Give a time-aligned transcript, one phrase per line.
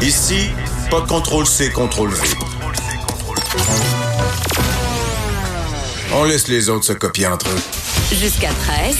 [0.00, 0.50] Ici,
[0.90, 2.28] pas de contrôle C, contrôle V.
[6.12, 7.60] On laisse les autres se copier entre eux.
[8.12, 8.96] Jusqu'à 13.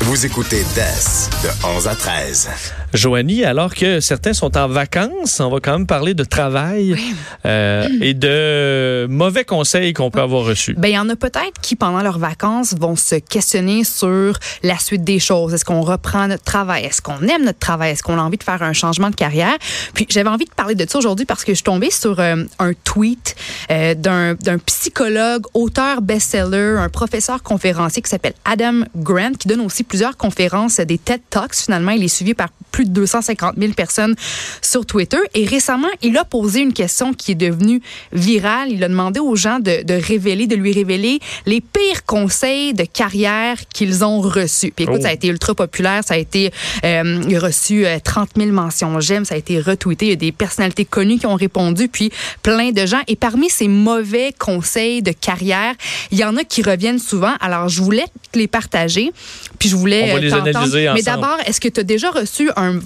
[0.00, 2.48] Vous écoutez DES de 11 à 13.
[2.94, 6.96] Joanie, alors que certains sont en vacances, on va quand même parler de travail
[7.44, 10.74] euh, et de mauvais conseils qu'on peut avoir reçus.
[10.74, 14.78] Ben, il y en a peut-être qui, pendant leurs vacances, vont se questionner sur la
[14.78, 15.52] suite des choses.
[15.52, 16.84] Est-ce qu'on reprend notre travail?
[16.84, 17.92] Est-ce qu'on aime notre travail?
[17.92, 19.56] Est-ce qu'on a envie de faire un changement de carrière?
[19.92, 22.44] Puis, j'avais envie de parler de ça aujourd'hui parce que je suis tombée sur euh,
[22.58, 23.36] un tweet
[23.70, 29.60] euh, d'un d'un psychologue, auteur best-seller, un professeur conférencier qui s'appelle Adam Grant, qui donne
[29.60, 31.54] aussi plusieurs conférences, des TED Talks.
[31.54, 34.14] Finalement, il est suivi par plus de 250 000 personnes
[34.62, 35.18] sur Twitter.
[35.34, 37.80] Et récemment, il a posé une question qui est devenue
[38.12, 38.70] virale.
[38.70, 42.84] Il a demandé aux gens de, de révéler, de lui révéler les pires conseils de
[42.84, 44.72] carrière qu'ils ont reçus.
[44.74, 45.02] Puis écoute, Oh.
[45.02, 46.02] ça a été ultra populaire.
[46.04, 46.50] Ça a été
[46.84, 49.24] euh, il a reçu euh, 30 000 mentions j'aime.
[49.24, 50.06] Ça a été retweeté.
[50.06, 52.10] Il y a des personnalités connues qui ont répondu, puis
[52.42, 53.00] plein de gens.
[53.06, 55.74] Et parmi ces mauvais conseils de carrière,
[56.10, 57.34] il y en a qui reviennent souvent.
[57.40, 59.12] Alors, je voulais te les partager,
[59.58, 62.10] puis je voulais On va euh, les analyser Mais d'abord, est-ce que tu as déjà
[62.10, 62.78] reçu un,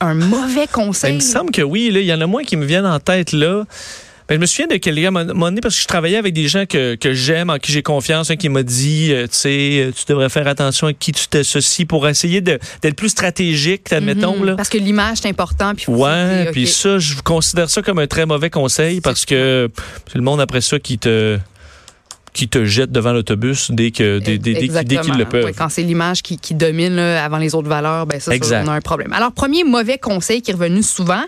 [0.00, 1.12] un, mauvais Ben, conseil?
[1.12, 3.00] il me semble que oui, là, il y en a moins qui me viennent en
[3.00, 3.64] tête là.
[4.28, 6.34] Ben, je me souviens de quelqu'un à un moment donné parce que je travaillais avec
[6.34, 9.28] des gens que, que j'aime, en qui j'ai confiance, un qui m'a dit, euh, tu
[9.32, 13.90] sais, euh, tu devrais faire attention à qui tu t'associes pour essayer d'être plus stratégique,
[13.90, 14.42] admettons.
[14.42, 14.54] Là.
[14.54, 15.74] Parce que l'image, c'est important.
[15.74, 19.70] Puis Ouais, puis ça, je considère ça comme un très mauvais conseil parce que
[20.06, 21.38] c'est le monde après ça qui te
[22.32, 25.16] qui te jette devant l'autobus dès que dès, dès- dès qu'ils- dès qu'ils Exactement.
[25.18, 25.44] le peuvent.
[25.44, 28.62] Ouais, quand c'est l'image qui, qui domine là, avant les autres valeurs, ben ça, ça,
[28.64, 29.12] on a un problème.
[29.12, 31.22] Alors, premier mauvais conseil qui est revenu souvent,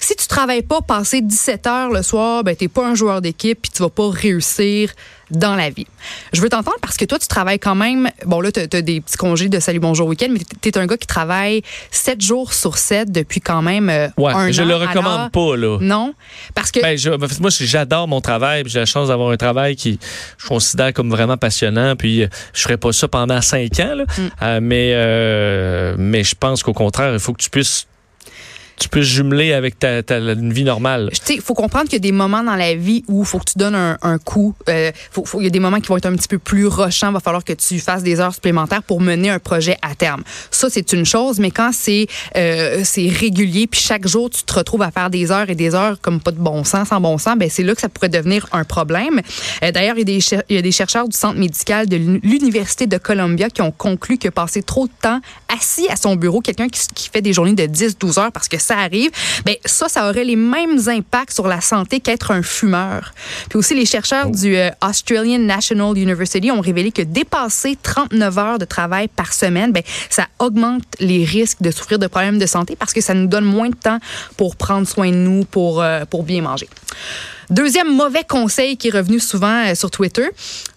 [0.00, 3.58] si tu travailles pas passer 17 heures le soir, ben t'es pas un joueur d'équipe
[3.62, 4.90] puis tu vas pas réussir
[5.30, 5.86] dans la vie.
[6.32, 9.00] Je veux t'entendre parce que toi, tu travailles quand même, bon là, tu as, des
[9.00, 12.52] petits congés de salut, bonjour, week-end, mais tu es un gars qui travaille 7 jours
[12.52, 14.64] sur 7 depuis quand même euh, Ouais, un je an.
[14.66, 15.78] le Alors, recommande pas là.
[15.80, 16.14] Non,
[16.54, 18.62] parce que Ben, je- moi, j'adore mon travail.
[18.66, 19.98] J'ai la chance d'avoir un travail qui
[20.38, 21.94] je considère comme vraiment passionnant.
[21.96, 23.94] Puis euh, je ferais pas ça pendant cinq ans.
[23.94, 24.04] là.
[24.04, 24.20] Mm.
[24.42, 27.86] Euh, mais euh, mais je pense qu'au contraire, il faut que tu puisses
[28.80, 31.10] tu puisses jumeler avec ta, ta une vie normale.
[31.28, 33.44] Il faut comprendre qu'il y a des moments dans la vie où il faut que
[33.52, 34.54] tu donnes un, un coup.
[34.68, 34.90] Euh,
[35.38, 37.10] il y a des moments qui vont être un petit peu plus rochants.
[37.10, 40.22] Il va falloir que tu fasses des heures supplémentaires pour mener un projet à terme.
[40.50, 44.82] Ça, c'est une chose, mais quand c'est euh, régulier, puis chaque jour, tu te retrouves
[44.82, 47.36] à faire des heures et des heures comme pas de bon sens, sans bon sens,
[47.36, 49.20] ben c'est là que ça pourrait devenir un problème.
[49.62, 50.08] Euh, D'ailleurs, il,
[50.50, 54.16] y a des chercheurs du Centre médical de l'Uni- l'Université de Columbia qui ont conclu
[54.16, 55.20] que passer trop de temps
[55.54, 58.58] assis à son bureau, quelqu'un qui, qui fait des journées de 10-12 heures parce que
[58.70, 59.10] ça arrive,
[59.44, 63.12] ben ça, ça aurait les mêmes impacts sur la santé qu'être un fumeur.
[63.48, 68.58] Puis aussi, les chercheurs du euh, Australian National University ont révélé que dépasser 39 heures
[68.58, 72.76] de travail par semaine, ben ça augmente les risques de souffrir de problèmes de santé
[72.76, 73.98] parce que ça nous donne moins de temps
[74.36, 76.68] pour prendre soin de nous, pour, euh, pour bien manger.
[77.50, 80.26] Deuxième mauvais conseil qui est revenu souvent euh, sur Twitter,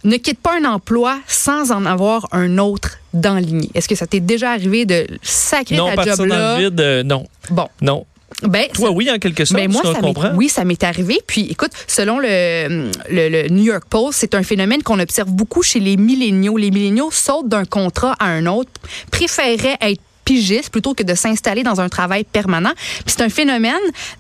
[0.03, 3.69] ne quitte pas un emploi sans en avoir un autre d'enligné.
[3.75, 6.57] Est-ce que ça t'est déjà arrivé de sacrer Non, ta job dans là?
[6.59, 8.05] le vide, euh, non, Bon, non.
[8.41, 10.31] ben, Toi, oui, en quelque sorte, ben moi, tu ça comprends.
[10.35, 11.19] oui, ça m'est arrivé.
[11.27, 15.61] Puis, écoute, selon le, le, le New York Post, c'est un phénomène qu'on observe beaucoup
[15.61, 16.57] chez les milléniaux.
[16.57, 18.71] Les milléniaux sautent d'un contrat à un autre,
[19.11, 22.71] préféraient être pigistes plutôt que de s'installer dans un travail permanent.
[23.05, 23.73] Puis c'est un phénomène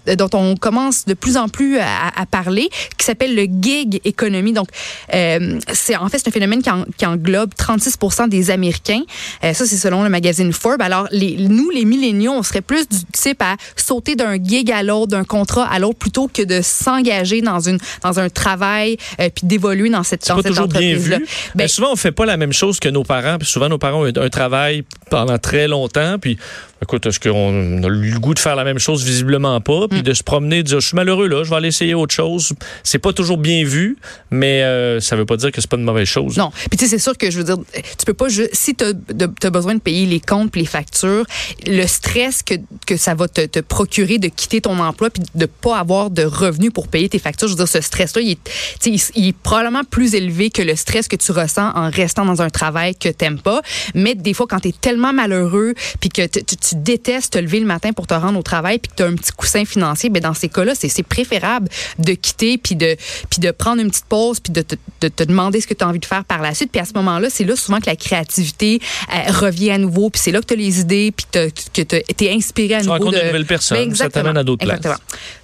[0.07, 4.01] euh, dont on commence de plus en plus à, à parler qui s'appelle le gig
[4.05, 4.53] economy.
[4.53, 4.67] Donc,
[5.13, 9.01] euh, c'est en fait c'est un phénomène qui, en- qui englobe 36% des Américains.
[9.43, 10.81] Euh, ça, c'est selon le magazine Forbes.
[10.81, 14.83] Alors, les, nous, les milléniaux, on serait plus du type à sauter d'un gig à
[14.83, 19.29] l'autre, d'un contrat à l'autre, plutôt que de s'engager dans une dans un travail euh,
[19.33, 21.17] puis d'évoluer dans cette dans cette toujours bien entreprise-là.
[21.17, 21.23] vu.
[21.55, 23.37] Ben, Ben, souvent, on fait pas la même chose que nos parents.
[23.37, 26.17] Puis souvent, nos parents ont un, un travail pendant très longtemps.
[26.19, 26.39] Puis,
[26.83, 29.03] écoute, est-ce qu'on a le goût de faire la même chose?
[29.03, 29.85] Visiblement pas.
[29.85, 29.89] Mm.
[29.89, 32.13] Puis de se promener, de dire, je suis malheureux là, je vais aller essayer autre
[32.13, 32.53] chose.
[32.83, 33.97] C'est pas toujours bien vu,
[34.31, 36.37] mais euh, ça veut pas dire que c'est pas une mauvaise chose.
[36.37, 36.51] Non.
[36.69, 38.83] Puis tu sais, c'est sûr que je veux dire, tu peux pas ju- si tu
[38.85, 41.25] as, besoin de payer les comptes puis les factures,
[41.65, 42.55] le stress que,
[42.85, 46.23] que ça va te, te procurer de quitter ton emploi puis de pas avoir de
[46.23, 48.43] revenus pour payer tes factures, je veux dire, ce stress-là, il, est-
[48.81, 51.89] tu sais, il, il est probablement plus élevé que le stress que tu ressens en
[51.89, 53.61] restant dans un travail que t'aimes pas.
[53.95, 57.37] Mais des fois, quand tu es tellement malheureux puis que tu- tu tu détestes te
[57.39, 59.65] lever le matin pour te rendre au travail puis que tu as un petit coussin
[59.65, 62.95] financier, ben dans ces cas-là, c'est préférable de quitter puis de
[63.29, 65.83] puis de prendre une petite pause puis de te, de te demander ce que tu
[65.83, 66.71] as envie de faire par la suite.
[66.71, 68.79] Puis à ce moment-là, c'est là souvent que la créativité
[69.13, 72.25] euh, revient à nouveau puis c'est là que tu as les idées puis que tu
[72.25, 74.23] es inspiré à Tu nouveau rencontres de nouvelles personnes, ça Ben, exactement.
[74.23, 74.99] t'amène à d'autres places.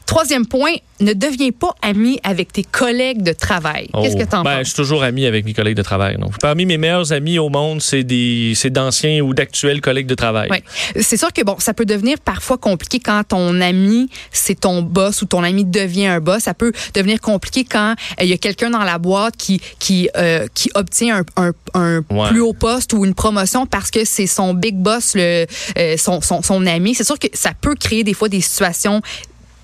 [0.10, 3.90] Troisième point, ne deviens pas ami avec tes collègues de travail.
[4.02, 4.68] Qu'est-ce que Oh, tu en ben, Je penses?
[4.70, 6.18] suis toujours ami avec mes collègues de travail.
[6.18, 10.16] Donc, parmi mes meilleurs amis au monde, c'est des, c'est d'anciens ou d'actuels collègues de
[10.16, 10.50] travail.
[10.50, 10.64] Ouais.
[11.00, 15.22] C'est sûr que bon, ça peut devenir parfois compliqué quand ton ami c'est ton boss
[15.22, 16.42] ou ton ami devient un boss.
[16.44, 20.10] Ça peut devenir compliqué quand euh, il y a quelqu'un dans la boîte qui qui
[20.18, 22.30] euh, qui obtient un, un, un Ouais.
[22.30, 25.46] plus haut poste ou une promotion parce que c'est son big boss, le
[25.78, 26.96] euh, son, son son ami.
[26.96, 29.02] C'est sûr que ça peut créer des fois des situations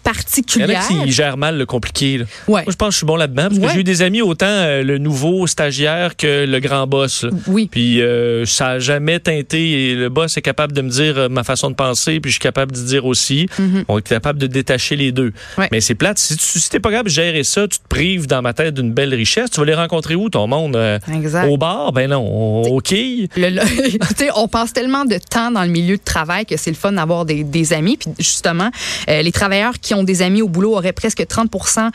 [0.06, 0.88] Il y en a particulières.
[0.88, 2.20] qui gèrent mal le compliqué.
[2.20, 2.26] là.
[2.48, 2.64] Ouais.
[2.64, 4.46] Moi, je pense que je suis bon là-dedans parce que j'ai eu des amis autant
[4.48, 7.24] euh, le nouveau stagiaire que le grand boss.
[7.24, 7.30] là.
[7.48, 7.68] Oui.
[7.72, 11.30] Puis euh, ça a jamais teinté et le boss est capable de me dire euh,
[11.30, 13.48] ma façon de penser puis je suis capable de dire aussi.
[13.88, 15.34] On est capable de détacher les deux.
[15.58, 15.68] Ouais.
[15.72, 16.18] Mais c'est plate.
[16.20, 18.94] Si tu t'es pas capable de gérer ça, tu te prives dans ma tête d'une
[18.94, 19.50] belle richesse.
[19.52, 20.78] Tu vas les rencontrer où ton monde
[21.14, 21.48] Exact.
[21.48, 21.92] Au bar?
[21.92, 26.58] Ben non, au, sais, on passe tellement de temps dans le milieu de travail que
[26.58, 27.98] c'est le fun d'avoir des, des amis.
[27.98, 28.70] Puis justement,
[29.08, 31.92] les travailleurs qui ont des amis au boulot auraient presque 30%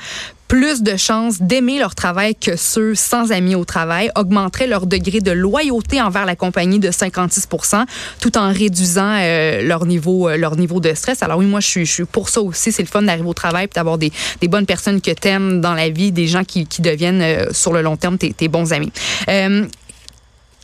[0.50, 5.20] plus de chances d'aimer leur travail que ceux sans amis au travail, augmenterait leur degré
[5.20, 7.85] de loyauté envers la compagnie de 56%
[8.20, 11.23] tout en réduisant euh, leur niveau euh, leur niveau de stress.
[11.23, 13.76] Alors oui, moi je suis pour ça aussi, c'est le fun d'arriver au travail puis
[13.76, 14.11] d'avoir des,
[14.49, 17.97] bonnes personnes que t'aimes dans la vie, des gens qui, deviennent euh, sur le long
[17.97, 18.91] terme tes bons amis.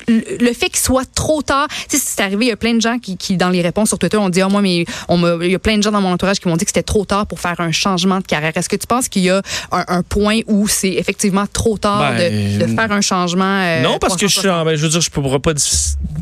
[0.09, 2.81] Le fait qu'il soit trop tard, tu sais, c'est arrivé, il y a plein de
[2.81, 5.51] gens qui, qui dans les réponses sur Twitter, ont dit, ah, moi, mais on il
[5.51, 7.27] y a plein de gens dans mon entourage qui m'ont dit que c'était trop tard
[7.27, 8.53] pour faire un changement de carrière.
[8.55, 9.43] Est-ce que tu penses qu'il y a
[9.73, 13.45] un, un point où c'est effectivement trop tard Ben, de, de faire un changement?
[13.63, 14.61] euh, non, parce que je suis 360?
[14.61, 15.53] en, ben, je veux dire, je pourrais pas,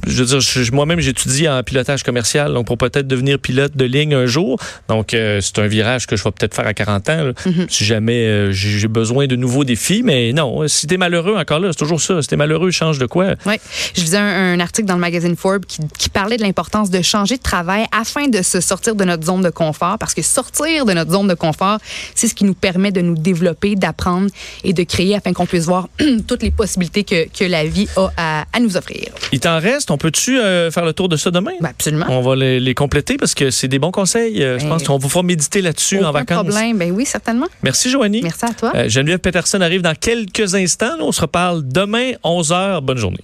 [0.07, 4.15] je veux dire, moi-même, j'étudie en pilotage commercial, donc pour peut-être devenir pilote de ligne
[4.15, 4.59] un jour.
[4.89, 7.67] Donc, euh, c'est un virage que je vais peut-être faire à 40 ans, là, Mm-hmm.
[7.69, 10.03] si jamais euh, j'ai besoin de nouveaux défis.
[10.03, 12.23] Mais non, si t'es malheureux, encore là, c'est toujours ça.
[12.23, 13.35] Si t'es malheureux, change de quoi?
[13.95, 17.03] Je lisais un, un article dans le magazine Forbes qui, qui parlait de l'importance de
[17.03, 19.99] changer de travail afin de se sortir de notre zone de confort.
[19.99, 21.79] Parce que sortir de notre zone de confort,
[22.15, 24.29] c'est ce qui nous permet de nous développer, d'apprendre
[24.65, 25.89] et de créer afin qu'on puisse voir
[26.29, 29.09] toutes les possibilités que, que la vie a à, à nous offrir.
[29.33, 29.91] Il t'en reste.
[29.91, 31.53] On peut-tu euh, faire le tour de ça demain?
[31.61, 32.07] Ben, absolument.
[32.09, 34.43] On va les, les compléter parce que c'est des bons conseils.
[34.43, 36.45] Euh, je Ben, pense qu'on vous fera méditer là-dessus en vacances.
[36.47, 36.77] problème.
[36.79, 37.47] Ben oui, certainement.
[37.63, 38.21] Merci, Joanie.
[38.23, 38.73] Merci à toi.
[38.75, 40.97] Euh, Geneviève Peterson arrive dans quelques instants.
[41.01, 42.81] On se reparle demain, 11h.
[42.81, 43.21] Bonne journée.